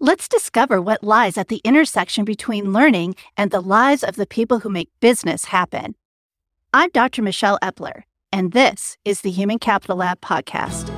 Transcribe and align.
Let's 0.00 0.28
discover 0.28 0.80
what 0.80 1.02
lies 1.02 1.36
at 1.36 1.48
the 1.48 1.60
intersection 1.64 2.24
between 2.24 2.72
learning 2.72 3.16
and 3.36 3.50
the 3.50 3.60
lives 3.60 4.04
of 4.04 4.14
the 4.14 4.28
people 4.28 4.60
who 4.60 4.68
make 4.68 4.90
business 5.00 5.46
happen. 5.46 5.96
I'm 6.72 6.90
Dr. 6.90 7.20
Michelle 7.20 7.58
Epler, 7.64 8.02
and 8.32 8.52
this 8.52 8.96
is 9.04 9.22
the 9.22 9.32
Human 9.32 9.58
Capital 9.58 9.96
Lab 9.96 10.20
podcast. 10.20 10.90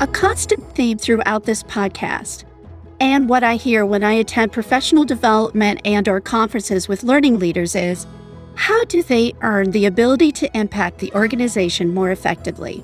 A 0.00 0.08
constant 0.08 0.74
theme 0.74 0.98
throughout 0.98 1.44
this 1.44 1.62
podcast 1.62 2.42
and 2.98 3.28
what 3.28 3.44
I 3.44 3.54
hear 3.54 3.86
when 3.86 4.02
I 4.02 4.14
attend 4.14 4.50
professional 4.50 5.04
development 5.04 5.80
and 5.84 6.08
or 6.08 6.20
conferences 6.20 6.88
with 6.88 7.04
learning 7.04 7.38
leaders 7.38 7.76
is 7.76 8.08
how 8.56 8.84
do 8.86 9.04
they 9.04 9.34
earn 9.42 9.70
the 9.70 9.86
ability 9.86 10.32
to 10.32 10.58
impact 10.58 10.98
the 10.98 11.12
organization 11.12 11.94
more 11.94 12.10
effectively? 12.10 12.82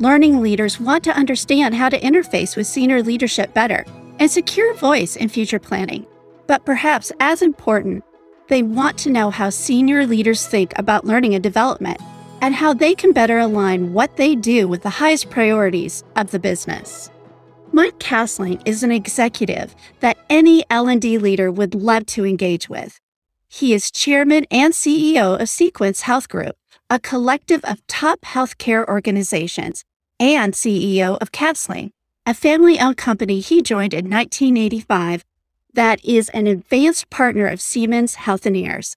Learning 0.00 0.40
leaders 0.40 0.78
want 0.78 1.02
to 1.02 1.16
understand 1.16 1.74
how 1.74 1.88
to 1.88 1.98
interface 1.98 2.56
with 2.56 2.68
senior 2.68 3.02
leadership 3.02 3.52
better 3.52 3.84
and 4.20 4.30
secure 4.30 4.72
voice 4.74 5.16
in 5.16 5.28
future 5.28 5.58
planning. 5.58 6.06
But 6.46 6.64
perhaps 6.64 7.10
as 7.18 7.42
important, 7.42 8.04
they 8.46 8.62
want 8.62 8.96
to 8.98 9.10
know 9.10 9.30
how 9.30 9.50
senior 9.50 10.06
leaders 10.06 10.46
think 10.46 10.72
about 10.78 11.04
learning 11.04 11.34
and 11.34 11.42
development 11.42 12.00
and 12.40 12.54
how 12.54 12.72
they 12.74 12.94
can 12.94 13.12
better 13.12 13.40
align 13.40 13.92
what 13.92 14.16
they 14.16 14.36
do 14.36 14.68
with 14.68 14.84
the 14.84 14.90
highest 14.90 15.30
priorities 15.30 16.04
of 16.14 16.30
the 16.30 16.38
business. 16.38 17.10
Mike 17.72 17.98
Cassling 17.98 18.62
is 18.64 18.84
an 18.84 18.92
executive 18.92 19.74
that 19.98 20.16
any 20.30 20.64
L&D 20.70 21.18
leader 21.18 21.50
would 21.50 21.74
love 21.74 22.06
to 22.06 22.24
engage 22.24 22.68
with. 22.68 23.00
He 23.48 23.74
is 23.74 23.90
chairman 23.90 24.46
and 24.48 24.72
CEO 24.72 25.34
of 25.34 25.48
CQuence 25.48 26.02
Health 26.02 26.28
Group, 26.28 26.54
a 26.88 27.00
collective 27.00 27.64
of 27.64 27.84
top 27.88 28.20
healthcare 28.20 28.86
organizations 28.86 29.84
and 30.20 30.54
CEO 30.54 31.18
of 31.20 31.32
Cassling, 31.32 31.92
a 32.26 32.34
family 32.34 32.78
owned 32.78 32.96
company 32.96 33.40
he 33.40 33.62
joined 33.62 33.94
in 33.94 34.10
1985 34.10 35.24
that 35.74 36.04
is 36.04 36.28
an 36.30 36.46
advanced 36.46 37.08
partner 37.10 37.46
of 37.46 37.60
Siemens 37.60 38.16
Healthineers. 38.16 38.96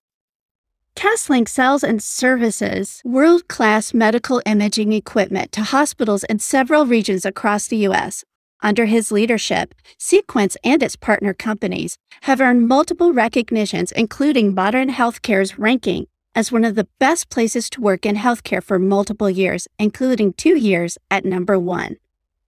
Cassling 0.96 1.48
sells 1.48 1.84
and 1.84 2.02
services 2.02 3.02
world 3.06 3.48
class 3.48 3.94
medical 3.94 4.42
imaging 4.46 4.94
equipment 4.94 5.52
to 5.52 5.64
hospitals 5.64 6.24
in 6.26 6.40
several 6.40 6.86
regions 6.86 7.26
across 7.26 7.68
the 7.68 7.78
U.S. 7.78 8.24
Under 8.62 8.86
his 8.86 9.12
leadership, 9.12 9.74
CQuence 10.00 10.56
and 10.64 10.84
its 10.84 10.96
partner 10.96 11.34
companies 11.34 11.98
have 12.24 12.42
earned 12.42 12.68
multiple 12.68 13.14
recognitions, 13.14 13.92
including 13.92 14.54
Modern 14.54 14.90
Healthcare's 14.90 15.58
ranking 15.58 16.08
as 16.34 16.52
one 16.52 16.64
of 16.64 16.76
the 16.76 16.88
best 17.00 17.30
places 17.30 17.70
to 17.72 17.82
work 17.82 18.06
in 18.06 18.16
healthcare 18.16 18.64
for 18.64 18.80
multiple 18.80 19.30
years, 19.30 19.68
including 19.78 20.34
two 20.34 20.58
years 20.58 20.98
at 21.10 21.26
number 21.26 21.60
one. 21.60 21.98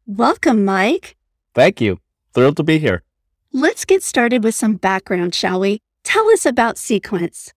Welcome, 0.06 0.66
Mike. 0.66 1.16
Thank 1.54 1.82
you. 1.82 2.00
Thrilled 2.34 2.58
to 2.58 2.64
be 2.64 2.80
here. 2.80 3.04
Let's 3.52 3.86
get 3.86 4.02
started 4.02 4.44
with 4.44 4.56
some 4.56 4.76
background, 4.76 5.36
shall 5.36 5.60
we? 5.60 5.80
Tell 6.04 6.28
us 6.32 6.46
about 6.46 6.78
CQuence. 6.78 7.52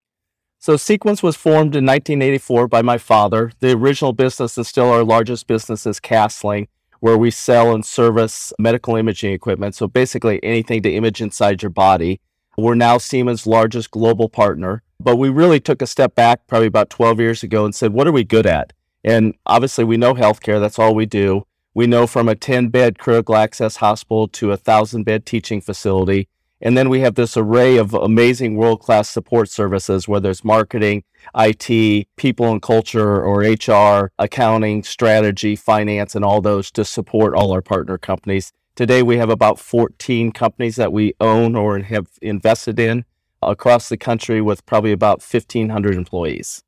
So, 0.59 0.75
CQuence 0.75 1.23
was 1.23 1.37
formed 1.37 1.77
in 1.77 1.87
1984 1.87 2.69
by 2.69 2.83
my 2.83 2.99
father. 2.99 3.53
The 3.61 3.73
original 3.73 4.13
business 4.13 4.57
and 4.57 4.67
still 4.67 4.91
our 4.91 5.05
largest 5.05 5.47
business 5.47 5.87
is 5.87 6.01
Cassling, 6.01 6.69
where 7.01 7.17
we 7.17 7.31
sell 7.31 7.75
and 7.75 7.85
service 7.85 8.53
medical 8.59 8.97
imaging 8.97 9.33
equipment. 9.33 9.75
So, 9.75 9.87
basically, 9.87 10.43
anything 10.43 10.83
to 10.83 10.93
image 10.93 11.21
inside 11.21 11.63
your 11.63 11.71
body. 11.71 12.21
We're 12.59 12.75
now 12.75 12.99
Siemens' 12.99 13.47
largest 13.47 13.91
global 13.91 14.29
partner. 14.29 14.83
But 14.99 15.17
we 15.17 15.29
really 15.29 15.61
took 15.61 15.83
a 15.83 15.87
step 15.87 16.15
back 16.15 16.47
probably 16.47 16.67
about 16.67 16.91
12 16.91 17.21
years 17.21 17.43
ago 17.43 17.65
and 17.65 17.75
said, 17.75 17.93
what 17.93 18.07
are 18.07 18.13
we 18.13 18.25
good 18.25 18.47
at? 18.47 18.73
And 19.05 19.35
obviously, 19.47 19.85
we 19.85 19.97
know 19.97 20.15
healthcare, 20.15 20.61
that's 20.61 20.79
all 20.79 20.95
we 20.95 21.07
do. 21.07 21.47
We 21.75 21.87
know 21.87 22.07
from 22.07 22.29
a 22.29 22.35
10 22.35 22.69
bed 22.69 22.99
critical 22.99 23.37
access 23.37 23.77
hospital 23.77 24.27
to 24.29 24.47
a 24.47 24.59
1,000 24.59 25.05
bed 25.05 25.27
teaching 25.27 25.61
facility. 25.61 26.29
And 26.61 26.77
then 26.77 26.89
we 26.89 27.01
have 27.01 27.15
this 27.17 27.37
array 27.37 27.77
of 27.77 27.93
amazing 27.93 28.57
world 28.57 28.81
class 28.81 29.11
support 29.11 29.51
services, 29.51 30.09
whether 30.09 30.31
it's 30.31 30.43
marketing, 30.43 31.05
IT, 31.37 32.09
people 32.17 32.51
and 32.51 32.63
culture, 32.63 33.23
or 33.23 33.41
HR, 33.41 34.11
accounting, 34.19 34.83
strategy, 34.83 35.55
finance, 35.55 36.15
and 36.15 36.25
all 36.25 36.41
those 36.41 36.71
to 36.73 36.85
support 36.85 37.35
all 37.35 37.53
our 37.53 37.61
partner 37.61 37.99
companies. 37.99 38.53
Today, 38.75 39.03
we 39.03 39.19
have 39.19 39.31
about 39.31 39.59
14 39.59 40.33
companies 40.33 40.77
that 40.77 40.93
we 40.93 41.15
own 41.21 41.55
or 41.55 41.79
have 41.81 42.07
invested 42.23 42.81
in 42.81 43.05
across 43.47 43.89
the 43.89 43.97
country 43.97 44.41
with 44.41 44.65
probably 44.67 44.93
about 44.93 45.23
1,500 45.23 45.95
employees. 45.95 46.63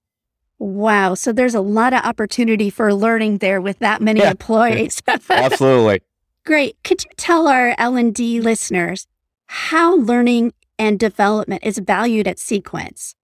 Wow. 0.58 1.14
So 1.14 1.32
there's 1.32 1.54
a 1.54 1.60
lot 1.60 1.92
of 1.92 2.04
opportunity 2.04 2.70
for 2.70 2.92
learning 2.92 3.38
there 3.38 3.60
with 3.60 3.78
that 3.78 4.02
many 4.02 4.20
yeah. 4.20 4.30
employees. 4.30 5.02
Absolutely. 5.30 6.02
Great. 6.44 6.76
Could 6.82 7.04
you 7.04 7.10
tell 7.16 7.46
our 7.46 7.74
L&D 7.78 8.40
listeners 8.40 9.06
how 9.46 9.96
learning 9.96 10.52
and 10.78 10.98
development 10.98 11.62
is 11.64 11.78
valued 11.78 12.26
at 12.26 12.38
CQuence? 12.38 13.14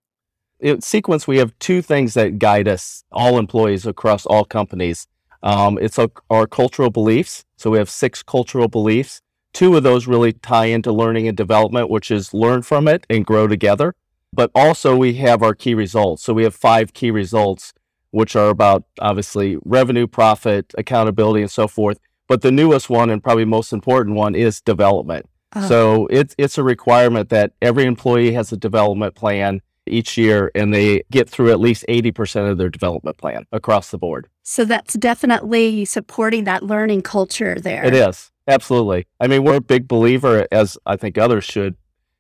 At 0.62 0.80
CQuence, 0.80 1.26
we 1.26 1.38
have 1.38 1.58
two 1.58 1.82
things 1.82 2.14
that 2.14 2.38
guide 2.38 2.68
us, 2.68 3.04
all 3.10 3.38
employees 3.38 3.86
across 3.86 4.26
all 4.26 4.44
companies. 4.44 5.06
Um, 5.42 5.78
it's 5.80 5.98
our, 5.98 6.08
our 6.30 6.46
cultural 6.46 6.90
beliefs. 6.90 7.44
So 7.56 7.70
we 7.70 7.78
have 7.78 7.90
six 7.90 8.22
cultural 8.22 8.68
beliefs. 8.68 9.20
Two 9.54 9.76
of 9.76 9.82
those 9.82 10.06
really 10.06 10.32
tie 10.32 10.66
into 10.66 10.92
learning 10.92 11.26
and 11.28 11.36
development, 11.36 11.88
which 11.88 12.10
is 12.10 12.34
learn 12.34 12.60
from 12.60 12.86
it 12.86 13.06
and 13.08 13.24
grow 13.24 13.46
together. 13.46 13.94
But 14.32 14.50
also, 14.54 14.96
we 14.96 15.14
have 15.14 15.42
our 15.42 15.54
key 15.54 15.74
results. 15.74 16.24
So 16.24 16.34
we 16.34 16.42
have 16.42 16.54
five 16.54 16.92
key 16.92 17.12
results, 17.12 17.72
which 18.10 18.34
are 18.34 18.48
about 18.48 18.84
obviously 19.00 19.56
revenue, 19.64 20.08
profit, 20.08 20.74
accountability, 20.76 21.40
and 21.40 21.50
so 21.50 21.68
forth. 21.68 21.98
But 22.26 22.42
the 22.42 22.50
newest 22.50 22.90
one 22.90 23.10
and 23.10 23.22
probably 23.22 23.44
most 23.44 23.72
important 23.72 24.16
one 24.16 24.34
is 24.34 24.60
development. 24.60 25.26
Oh. 25.54 25.68
So 25.68 26.06
it's 26.08 26.34
it's 26.36 26.58
a 26.58 26.64
requirement 26.64 27.28
that 27.28 27.52
every 27.62 27.84
employee 27.84 28.32
has 28.32 28.50
a 28.50 28.56
development 28.56 29.14
plan 29.14 29.60
each 29.86 30.16
year 30.16 30.50
and 30.54 30.72
they 30.72 31.02
get 31.10 31.28
through 31.28 31.50
at 31.50 31.60
least 31.60 31.84
80% 31.88 32.50
of 32.50 32.58
their 32.58 32.70
development 32.70 33.18
plan 33.18 33.46
across 33.52 33.90
the 33.90 33.98
board. 33.98 34.28
So 34.42 34.64
that's 34.64 34.94
definitely 34.94 35.84
supporting 35.84 36.44
that 36.44 36.62
learning 36.62 37.02
culture 37.02 37.60
there. 37.60 37.84
It 37.84 37.94
is. 37.94 38.30
Absolutely. 38.46 39.06
I 39.20 39.26
mean, 39.26 39.42
we're 39.44 39.56
a 39.56 39.60
big 39.60 39.88
believer, 39.88 40.46
as 40.52 40.76
I 40.84 40.96
think 40.96 41.16
others 41.16 41.44
should. 41.44 41.76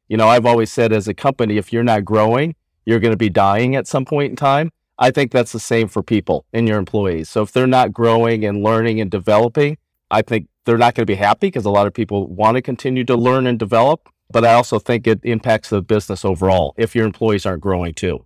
You 0.08 0.16
know, 0.16 0.28
I've 0.28 0.46
always 0.46 0.72
said 0.72 0.92
as 0.92 1.08
a 1.08 1.14
company, 1.14 1.56
if 1.58 1.72
you're 1.72 1.84
not 1.84 2.04
growing, 2.04 2.54
you're 2.86 3.00
going 3.00 3.12
to 3.12 3.16
be 3.16 3.30
dying 3.30 3.76
at 3.76 3.86
some 3.86 4.04
point 4.04 4.30
in 4.30 4.36
time. 4.36 4.70
I 4.98 5.10
think 5.10 5.32
that's 5.32 5.52
the 5.52 5.60
same 5.60 5.88
for 5.88 6.02
people 6.02 6.44
and 6.52 6.68
your 6.68 6.78
employees. 6.78 7.28
So 7.28 7.42
if 7.42 7.52
they're 7.52 7.66
not 7.66 7.92
growing 7.92 8.44
and 8.44 8.62
learning 8.62 9.00
and 9.00 9.10
developing, 9.10 9.76
I 10.10 10.22
think 10.22 10.48
they're 10.64 10.78
not 10.78 10.94
going 10.94 11.02
to 11.02 11.10
be 11.10 11.16
happy 11.16 11.48
because 11.48 11.64
a 11.64 11.70
lot 11.70 11.86
of 11.86 11.92
people 11.92 12.26
want 12.28 12.56
to 12.56 12.62
continue 12.62 13.04
to 13.04 13.16
learn 13.16 13.46
and 13.46 13.58
develop. 13.58 14.08
But 14.30 14.44
I 14.44 14.54
also 14.54 14.78
think 14.78 15.06
it 15.06 15.20
impacts 15.24 15.70
the 15.70 15.82
business 15.82 16.24
overall 16.24 16.74
if 16.78 16.94
your 16.94 17.04
employees 17.04 17.44
aren't 17.44 17.60
growing 17.60 17.92
too. 17.92 18.24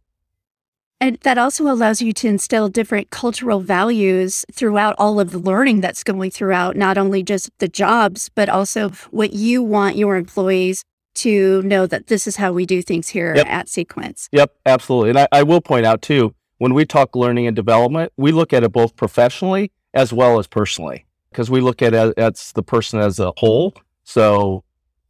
And 1.01 1.19
that 1.23 1.39
also 1.39 1.65
allows 1.69 2.03
you 2.03 2.13
to 2.15 2.29
instill 2.29 2.69
different 2.69 3.11
cultural 3.11 3.61
values 3.61 4.45
throughout 4.53 4.97
all 4.99 5.21
of 5.21 5.31
the 5.31 5.39
learning 5.39 5.81
that's 5.81 6.03
going 6.03 6.31
throughout, 6.33 6.77
not 6.77 6.99
only 6.99 7.23
just 7.23 7.51
the 7.59 7.69
jobs, 7.69 8.31
but 8.35 8.49
also 8.49 8.91
what 9.11 9.33
you 9.33 9.63
want 9.63 9.97
your 9.97 10.17
employees 10.17 10.85
to 11.15 11.63
know 11.63 11.87
that 11.87 12.09
this 12.09 12.27
is 12.27 12.37
how 12.37 12.53
we 12.53 12.67
do 12.67 12.83
things 12.83 13.09
here 13.09 13.35
yep. 13.37 13.47
at 13.49 13.67
CQuence. 13.67 14.29
Yep, 14.33 14.55
absolutely. 14.67 15.11
And 15.11 15.19
I, 15.21 15.29
I 15.33 15.43
will 15.43 15.61
point 15.61 15.87
out 15.87 16.03
too, 16.03 16.35
when 16.59 16.75
we 16.75 16.85
talk 16.85 17.15
learning 17.15 17.47
and 17.47 17.55
development, 17.55 18.13
we 18.17 18.33
look 18.33 18.53
at 18.53 18.65
it 18.65 18.73
both 18.73 18.97
professionally 18.97 19.71
as 19.95 20.13
well 20.13 20.39
as 20.39 20.47
personally, 20.47 21.07
because 21.31 21.49
we 21.51 21.61
look 21.61 21.81
at 21.81 21.95
it 21.95 22.19
as 22.19 22.53
the 22.53 22.63
person 22.63 22.99
as 22.99 23.19
a 23.21 23.33
whole. 23.37 23.75
So 24.03 24.65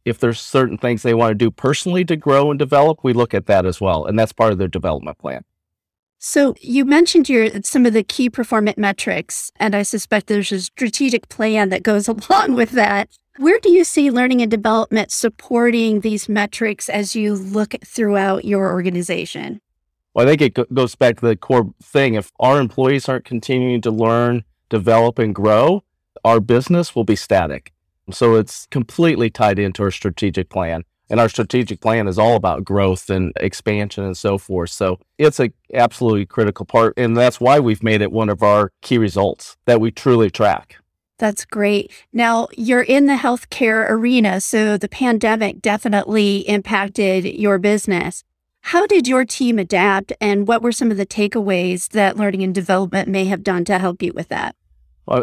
if 0.05 0.19
there's 0.19 0.39
certain 0.39 0.77
things 0.77 1.03
they 1.03 1.13
want 1.13 1.31
to 1.31 1.35
do 1.35 1.51
personally 1.51 2.05
to 2.05 2.15
grow 2.15 2.51
and 2.51 2.59
develop, 2.59 3.03
we 3.03 3.13
look 3.13 3.33
at 3.33 3.47
that 3.47 3.65
as 3.65 3.81
well. 3.81 4.05
And 4.05 4.17
that's 4.17 4.33
part 4.33 4.51
of 4.51 4.57
their 4.57 4.67
development 4.67 5.17
plan. 5.17 5.43
So 6.21 6.53
you 6.59 6.83
mentioned 6.83 7.29
your 7.29 7.49
some 7.63 7.85
of 7.85 7.93
the 7.93 8.03
key 8.03 8.29
performance 8.29 8.77
metrics, 8.77 9.53
and 9.55 9.73
I 9.73 9.83
suspect 9.83 10.27
there's 10.27 10.51
a 10.51 10.59
strategic 10.59 11.29
plan 11.29 11.69
that 11.69 11.81
goes 11.81 12.07
along 12.29 12.55
with 12.55 12.71
that. 12.71 13.09
Where 13.37 13.57
do 13.59 13.71
you 13.71 13.85
see 13.85 14.11
learning 14.11 14.41
and 14.41 14.51
development 14.51 15.11
supporting 15.11 16.01
these 16.01 16.27
metrics 16.27 16.89
as 16.89 17.15
you 17.15 17.35
look 17.35 17.73
throughout 17.85 18.43
your 18.43 18.69
organization? 18.69 19.61
Well, 20.13 20.27
I 20.27 20.29
think 20.35 20.41
it 20.41 20.73
goes 20.73 20.93
back 20.95 21.21
to 21.21 21.25
the 21.25 21.37
core 21.37 21.73
thing. 21.81 22.15
If 22.15 22.33
our 22.41 22.59
employees 22.59 23.07
aren't 23.07 23.23
continuing 23.23 23.79
to 23.81 23.91
learn, 23.91 24.43
develop, 24.67 25.19
and 25.19 25.33
grow, 25.33 25.85
our 26.25 26.41
business 26.41 26.93
will 26.93 27.05
be 27.05 27.15
static. 27.15 27.71
So 28.11 28.35
it's 28.35 28.65
completely 28.65 29.29
tied 29.29 29.57
into 29.57 29.83
our 29.83 29.91
strategic 29.91 30.49
plan 30.49 30.83
and 31.09 31.19
our 31.19 31.29
strategic 31.29 31.81
plan 31.81 32.07
is 32.07 32.19
all 32.19 32.35
about 32.35 32.63
growth 32.63 33.09
and 33.09 33.33
expansion 33.37 34.03
and 34.03 34.17
so 34.17 34.37
forth. 34.37 34.69
So 34.69 34.99
it's 35.17 35.39
a 35.39 35.51
absolutely 35.73 36.25
critical 36.25 36.65
part, 36.65 36.93
and 36.97 37.15
that's 37.15 37.39
why 37.39 37.59
we've 37.59 37.83
made 37.83 38.01
it 38.01 38.11
one 38.11 38.29
of 38.29 38.43
our 38.43 38.71
key 38.81 38.97
results 38.97 39.57
that 39.65 39.81
we 39.81 39.91
truly 39.91 40.29
track. 40.29 40.77
That's 41.17 41.43
great. 41.43 41.91
Now, 42.13 42.47
you're 42.57 42.81
in 42.81 43.07
the 43.07 43.15
healthcare 43.15 43.89
arena, 43.89 44.39
so 44.39 44.77
the 44.77 44.87
pandemic 44.87 45.61
definitely 45.61 46.47
impacted 46.47 47.25
your 47.25 47.59
business. 47.59 48.23
How 48.61 48.87
did 48.87 49.07
your 49.07 49.25
team 49.25 49.59
adapt, 49.59 50.13
and 50.21 50.47
what 50.47 50.61
were 50.61 50.71
some 50.71 50.91
of 50.91 50.97
the 50.97 51.05
takeaways 51.05 51.89
that 51.89 52.17
learning 52.17 52.43
and 52.43 52.55
development 52.55 53.09
may 53.09 53.25
have 53.25 53.43
done 53.43 53.65
to 53.65 53.79
help 53.79 54.01
you 54.01 54.13
with 54.13 54.29
that? 54.29 54.55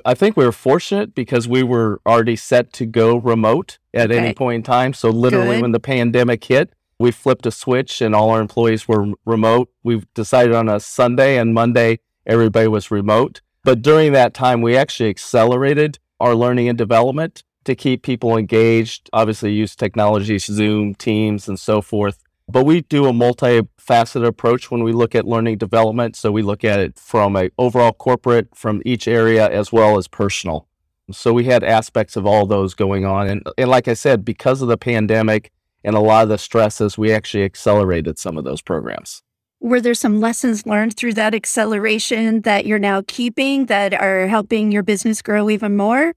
I 0.04 0.14
think 0.14 0.36
we 0.36 0.44
were 0.44 0.52
fortunate 0.52 1.14
because 1.14 1.46
we 1.46 1.62
were 1.62 2.00
already 2.04 2.36
set 2.36 2.72
to 2.74 2.86
go 2.86 3.16
remote 3.16 3.78
at 3.94 4.10
okay. 4.10 4.18
any 4.18 4.34
point 4.34 4.56
in 4.56 4.62
time. 4.62 4.92
So 4.92 5.10
literally 5.10 5.56
Good. 5.56 5.62
when 5.62 5.72
the 5.72 5.80
pandemic 5.80 6.44
hit, 6.44 6.72
we 6.98 7.10
flipped 7.10 7.46
a 7.46 7.50
switch 7.50 8.00
and 8.00 8.14
all 8.14 8.30
our 8.30 8.40
employees 8.40 8.88
were 8.88 9.12
remote. 9.24 9.70
We 9.82 10.02
decided 10.14 10.54
on 10.54 10.68
a 10.68 10.80
Sunday 10.80 11.38
and 11.38 11.54
Monday, 11.54 12.00
everybody 12.26 12.68
was 12.68 12.90
remote. 12.90 13.42
But 13.64 13.82
during 13.82 14.12
that 14.12 14.34
time, 14.34 14.60
we 14.60 14.76
actually 14.76 15.10
accelerated 15.10 15.98
our 16.20 16.34
learning 16.34 16.68
and 16.68 16.78
development 16.78 17.42
to 17.64 17.74
keep 17.74 18.02
people 18.02 18.36
engaged. 18.36 19.10
Obviously, 19.12 19.52
use 19.52 19.76
technologies, 19.76 20.46
Zoom, 20.46 20.94
Teams, 20.94 21.48
and 21.48 21.58
so 21.58 21.82
forth. 21.82 22.22
But 22.48 22.64
we 22.64 22.82
do 22.82 23.06
a 23.06 23.12
multifaceted 23.12 24.25
approach 24.25 24.70
when 24.70 24.84
we 24.84 24.93
look 24.93 25.14
at 25.14 25.26
learning 25.26 25.58
development. 25.58 26.14
So 26.14 26.31
we 26.31 26.43
look 26.43 26.64
at 26.64 26.78
it 26.78 26.98
from 26.98 27.37
a 27.37 27.50
overall 27.58 27.93
corporate, 27.93 28.54
from 28.54 28.82
each 28.84 29.08
area, 29.08 29.48
as 29.48 29.72
well 29.72 29.98
as 29.98 30.06
personal. 30.06 30.69
So 31.10 31.32
we 31.32 31.44
had 31.44 31.64
aspects 31.64 32.16
of 32.16 32.26
all 32.26 32.46
those 32.46 32.75
going 32.75 33.04
on. 33.04 33.28
And, 33.28 33.43
and 33.58 33.69
like 33.69 33.88
I 33.88 33.94
said, 33.94 34.25
because 34.25 34.62
of 34.62 34.69
the 34.69 34.76
pandemic 34.76 35.52
and 35.84 35.96
a 35.96 36.00
lot 36.00 36.25
of 36.25 36.28
the 36.28 36.38
stresses, 36.38 36.96
we 36.96 37.12
actually 37.12 37.44
accelerated 37.44 38.19
some 38.19 38.37
of 38.37 38.44
those 38.44 38.62
programs. 38.62 39.22
Were 39.60 39.81
there 39.81 39.94
some 39.94 40.20
lessons 40.20 40.66
learned 40.66 40.96
through 40.96 41.14
that 41.14 41.34
acceleration 41.34 42.42
that 42.42 42.66
you're 42.66 42.78
now 42.78 43.02
keeping 43.06 43.66
that 43.66 43.94
are 43.94 44.26
helping 44.26 44.70
your 44.70 44.82
business 44.82 45.22
grow 45.22 45.49
even 45.49 45.76
more? 45.76 46.12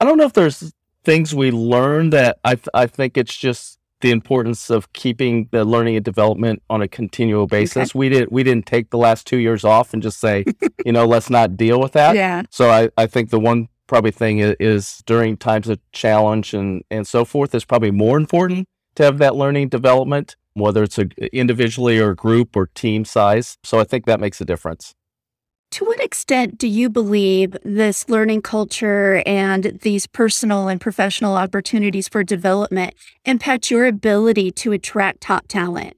I 0.00 0.04
don't 0.04 0.18
know 0.18 0.24
if 0.24 0.32
there's 0.32 0.72
things 1.04 1.34
we 1.34 1.50
learned 1.50 2.12
that 2.12 2.38
I, 2.44 2.54
th- 2.56 2.68
I 2.74 2.86
think 2.86 3.16
it's 3.16 3.36
just 3.36 3.78
the 4.00 4.10
importance 4.10 4.70
of 4.70 4.92
keeping 4.92 5.48
the 5.50 5.64
learning 5.64 5.96
and 5.96 6.04
development 6.04 6.62
on 6.70 6.82
a 6.82 6.88
continual 6.88 7.46
basis. 7.46 7.90
Okay. 7.90 7.98
We 7.98 8.08
didn't 8.08 8.32
we 8.32 8.42
didn't 8.42 8.66
take 8.66 8.90
the 8.90 8.98
last 8.98 9.26
two 9.26 9.38
years 9.38 9.64
off 9.64 9.92
and 9.92 10.02
just 10.02 10.20
say, 10.20 10.44
you 10.84 10.92
know, 10.92 11.06
let's 11.06 11.30
not 11.30 11.56
deal 11.56 11.80
with 11.80 11.92
that. 11.92 12.16
Yeah. 12.16 12.42
So 12.50 12.70
I, 12.70 12.90
I 12.96 13.06
think 13.06 13.30
the 13.30 13.40
one 13.40 13.68
probably 13.86 14.10
thing 14.10 14.38
is, 14.38 14.56
is 14.60 15.02
during 15.06 15.36
times 15.36 15.68
of 15.68 15.78
challenge 15.92 16.54
and 16.54 16.82
and 16.90 17.06
so 17.06 17.24
forth 17.24 17.54
is 17.54 17.64
probably 17.64 17.90
more 17.90 18.16
important 18.16 18.66
to 18.94 19.02
have 19.02 19.18
that 19.18 19.36
learning 19.36 19.68
development, 19.68 20.36
whether 20.54 20.82
it's 20.82 20.98
a 20.98 21.08
individually 21.36 21.98
or 21.98 22.14
group 22.14 22.56
or 22.56 22.66
team 22.68 23.04
size. 23.04 23.58
So 23.62 23.78
I 23.78 23.84
think 23.84 24.06
that 24.06 24.20
makes 24.20 24.40
a 24.40 24.44
difference. 24.44 24.94
To 25.72 25.84
what 25.84 26.00
extent 26.00 26.58
do 26.58 26.66
you 26.66 26.90
believe 26.90 27.56
this 27.62 28.08
learning 28.08 28.42
culture 28.42 29.22
and 29.24 29.78
these 29.82 30.06
personal 30.08 30.66
and 30.66 30.80
professional 30.80 31.36
opportunities 31.36 32.08
for 32.08 32.24
development 32.24 32.94
impact 33.24 33.70
your 33.70 33.86
ability 33.86 34.50
to 34.52 34.72
attract 34.72 35.20
top 35.20 35.46
talent? 35.46 35.96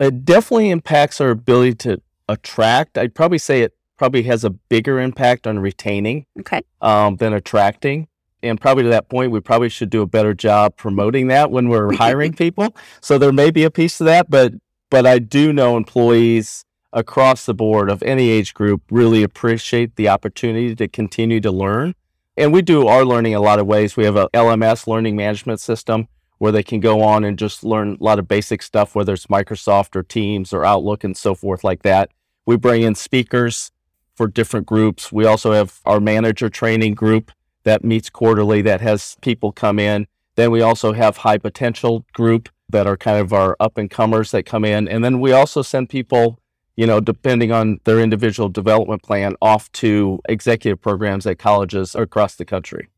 It 0.00 0.24
definitely 0.24 0.70
impacts 0.70 1.20
our 1.20 1.30
ability 1.30 1.74
to 1.76 2.02
attract. 2.28 2.98
I'd 2.98 3.14
probably 3.14 3.38
say 3.38 3.62
it 3.62 3.76
probably 3.96 4.24
has 4.24 4.42
a 4.42 4.50
bigger 4.50 5.00
impact 5.00 5.46
on 5.46 5.60
retaining 5.60 6.26
okay. 6.40 6.62
um, 6.80 7.16
than 7.16 7.32
attracting. 7.32 8.08
And 8.42 8.60
probably 8.60 8.82
to 8.82 8.90
that 8.90 9.08
point, 9.08 9.30
we 9.30 9.40
probably 9.40 9.68
should 9.68 9.88
do 9.88 10.02
a 10.02 10.06
better 10.06 10.34
job 10.34 10.76
promoting 10.76 11.28
that 11.28 11.52
when 11.52 11.68
we're 11.68 11.92
hiring 11.96 12.32
people. 12.32 12.74
So 13.00 13.18
there 13.18 13.32
may 13.32 13.52
be 13.52 13.62
a 13.62 13.70
piece 13.70 14.00
of 14.00 14.06
that, 14.06 14.28
but 14.28 14.52
but 14.90 15.06
I 15.06 15.18
do 15.18 15.52
know 15.52 15.76
employees 15.76 16.65
across 16.96 17.44
the 17.44 17.54
board 17.54 17.90
of 17.90 18.02
any 18.02 18.30
age 18.30 18.54
group 18.54 18.82
really 18.90 19.22
appreciate 19.22 19.94
the 19.96 20.08
opportunity 20.08 20.74
to 20.74 20.88
continue 20.88 21.40
to 21.40 21.50
learn. 21.52 21.94
And 22.38 22.54
we 22.54 22.62
do 22.62 22.88
our 22.88 23.04
learning 23.04 23.34
a 23.34 23.40
lot 23.40 23.58
of 23.58 23.66
ways. 23.66 23.98
We 23.98 24.04
have 24.04 24.16
a 24.16 24.30
LMS 24.30 24.86
learning 24.86 25.14
management 25.14 25.60
system 25.60 26.08
where 26.38 26.52
they 26.52 26.62
can 26.62 26.80
go 26.80 27.02
on 27.02 27.22
and 27.22 27.38
just 27.38 27.62
learn 27.62 27.98
a 28.00 28.04
lot 28.04 28.18
of 28.18 28.26
basic 28.26 28.62
stuff, 28.62 28.94
whether 28.94 29.12
it's 29.12 29.26
Microsoft 29.26 29.94
or 29.94 30.02
Teams 30.02 30.54
or 30.54 30.64
Outlook 30.64 31.04
and 31.04 31.14
so 31.16 31.34
forth 31.34 31.62
like 31.62 31.82
that. 31.82 32.10
We 32.46 32.56
bring 32.56 32.82
in 32.82 32.94
speakers 32.94 33.72
for 34.14 34.26
different 34.26 34.66
groups. 34.66 35.12
We 35.12 35.26
also 35.26 35.52
have 35.52 35.80
our 35.84 36.00
manager 36.00 36.48
training 36.48 36.94
group 36.94 37.30
that 37.64 37.84
meets 37.84 38.08
quarterly 38.08 38.62
that 38.62 38.80
has 38.80 39.16
people 39.20 39.52
come 39.52 39.78
in. 39.78 40.06
Then 40.36 40.50
we 40.50 40.62
also 40.62 40.94
have 40.94 41.18
high 41.18 41.38
potential 41.38 42.06
group 42.14 42.48
that 42.70 42.86
are 42.86 42.96
kind 42.96 43.18
of 43.18 43.34
our 43.34 43.54
up 43.60 43.76
and 43.76 43.90
comers 43.90 44.30
that 44.30 44.44
come 44.44 44.64
in. 44.64 44.88
And 44.88 45.04
then 45.04 45.20
we 45.20 45.32
also 45.32 45.60
send 45.60 45.90
people 45.90 46.38
you 46.76 46.86
know, 46.86 47.00
depending 47.00 47.52
on 47.52 47.80
their 47.84 48.00
individual 48.00 48.48
development 48.48 49.02
plan, 49.02 49.34
off 49.40 49.70
to 49.72 50.20
executive 50.28 50.80
programs 50.80 51.26
at 51.26 51.38
colleges 51.38 51.94
across 51.94 52.36
the 52.36 52.44
country. 52.44 52.88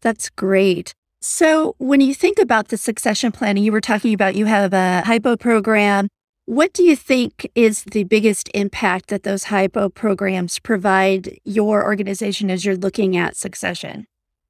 That's 0.00 0.30
great. 0.30 0.94
So, 1.20 1.74
when 1.78 2.00
you 2.00 2.14
think 2.14 2.38
about 2.38 2.68
the 2.68 2.76
succession 2.76 3.32
planning, 3.32 3.64
you 3.64 3.72
were 3.72 3.80
talking 3.80 4.14
about 4.14 4.36
you 4.36 4.46
have 4.46 4.72
a 4.72 5.02
hypo 5.04 5.36
program. 5.36 6.08
What 6.44 6.72
do 6.72 6.84
you 6.84 6.94
think 6.94 7.50
is 7.56 7.82
the 7.82 8.04
biggest 8.04 8.48
impact 8.54 9.08
that 9.08 9.24
those 9.24 9.44
hypo 9.44 9.88
programs 9.88 10.60
provide 10.60 11.38
your 11.44 11.84
organization 11.84 12.50
as 12.50 12.64
you're 12.64 12.76
looking 12.76 13.16
at 13.16 13.36
succession? 13.36 14.06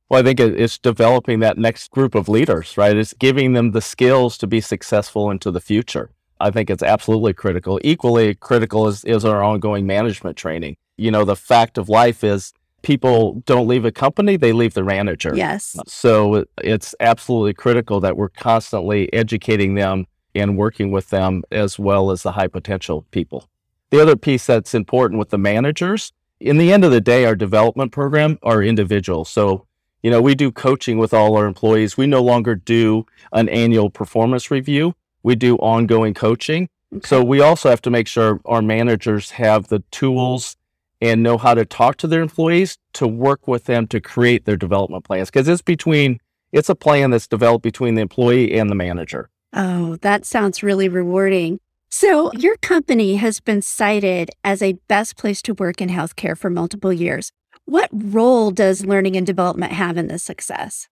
Well, 0.08 0.20
I 0.20 0.22
think 0.22 0.40
it's 0.40 0.78
developing 0.78 1.40
that 1.40 1.58
next 1.58 1.90
group 1.90 2.14
of 2.14 2.28
leaders, 2.28 2.76
right? 2.78 2.96
It's 2.96 3.14
giving 3.14 3.54
them 3.54 3.72
the 3.72 3.80
skills 3.80 4.38
to 4.38 4.46
be 4.46 4.60
successful 4.60 5.30
into 5.30 5.50
the 5.50 5.60
future. 5.60 6.10
I 6.40 6.50
think 6.50 6.70
it's 6.70 6.82
absolutely 6.82 7.32
critical. 7.32 7.80
Equally 7.82 8.34
critical 8.34 8.86
is, 8.88 9.04
is 9.04 9.24
our 9.24 9.42
ongoing 9.42 9.86
management 9.86 10.36
training. 10.36 10.76
You 10.96 11.10
know, 11.10 11.24
the 11.24 11.36
fact 11.36 11.78
of 11.78 11.88
life 11.88 12.22
is 12.22 12.52
people 12.82 13.42
don't 13.44 13.66
leave 13.66 13.84
a 13.84 13.92
company, 13.92 14.36
they 14.36 14.52
leave 14.52 14.74
the 14.74 14.84
manager. 14.84 15.32
Yes. 15.34 15.76
So 15.86 16.44
it's 16.58 16.94
absolutely 17.00 17.54
critical 17.54 18.00
that 18.00 18.16
we're 18.16 18.28
constantly 18.28 19.12
educating 19.12 19.74
them 19.74 20.06
and 20.34 20.56
working 20.56 20.90
with 20.90 21.10
them 21.10 21.42
as 21.50 21.78
well 21.78 22.10
as 22.10 22.22
the 22.22 22.32
high 22.32 22.46
potential 22.46 23.04
people. 23.10 23.48
The 23.90 24.00
other 24.00 24.16
piece 24.16 24.46
that's 24.46 24.74
important 24.74 25.18
with 25.18 25.30
the 25.30 25.38
managers, 25.38 26.12
in 26.40 26.58
the 26.58 26.72
end 26.72 26.84
of 26.84 26.92
the 26.92 27.00
day, 27.00 27.24
our 27.24 27.34
development 27.34 27.90
program 27.90 28.38
are 28.42 28.62
individual. 28.62 29.24
So, 29.24 29.66
you 30.02 30.10
know, 30.10 30.22
we 30.22 30.34
do 30.34 30.52
coaching 30.52 30.98
with 30.98 31.12
all 31.12 31.36
our 31.36 31.46
employees. 31.46 31.96
We 31.96 32.06
no 32.06 32.22
longer 32.22 32.54
do 32.54 33.06
an 33.32 33.48
annual 33.48 33.90
performance 33.90 34.50
review 34.50 34.94
we 35.28 35.36
do 35.36 35.56
ongoing 35.56 36.14
coaching. 36.14 36.68
Okay. 36.96 37.06
So 37.06 37.22
we 37.22 37.42
also 37.42 37.68
have 37.68 37.82
to 37.82 37.90
make 37.90 38.08
sure 38.08 38.40
our 38.46 38.62
managers 38.62 39.32
have 39.32 39.68
the 39.68 39.80
tools 39.90 40.56
and 41.02 41.22
know 41.22 41.36
how 41.36 41.52
to 41.52 41.66
talk 41.66 41.98
to 41.98 42.06
their 42.06 42.22
employees 42.22 42.78
to 42.94 43.06
work 43.06 43.46
with 43.46 43.64
them 43.64 43.86
to 43.88 44.00
create 44.00 44.46
their 44.46 44.56
development 44.56 45.04
plans 45.04 45.30
because 45.30 45.46
it's 45.46 45.60
between 45.60 46.18
it's 46.50 46.70
a 46.70 46.74
plan 46.74 47.10
that's 47.10 47.28
developed 47.28 47.62
between 47.62 47.94
the 47.94 48.00
employee 48.00 48.58
and 48.58 48.70
the 48.70 48.74
manager. 48.74 49.28
Oh, 49.52 49.96
that 49.96 50.24
sounds 50.24 50.62
really 50.62 50.88
rewarding. 50.88 51.60
So, 51.90 52.32
your 52.32 52.56
company 52.58 53.16
has 53.16 53.38
been 53.40 53.62
cited 53.62 54.30
as 54.44 54.62
a 54.62 54.78
best 54.88 55.16
place 55.16 55.42
to 55.42 55.54
work 55.54 55.80
in 55.82 55.90
healthcare 55.90 56.36
for 56.36 56.50
multiple 56.50 56.92
years. 56.92 57.32
What 57.66 57.90
role 57.92 58.50
does 58.50 58.86
learning 58.86 59.16
and 59.16 59.26
development 59.26 59.72
have 59.72 59.98
in 59.98 60.08
this 60.08 60.22
success? 60.22 60.88